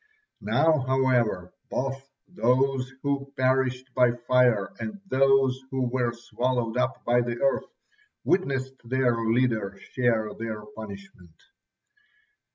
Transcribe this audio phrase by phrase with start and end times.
[0.41, 7.21] Now, however, both those who perished by fire and those who were swallowed up by
[7.21, 7.71] the earth
[8.23, 11.39] witnessed their leader share their punishment.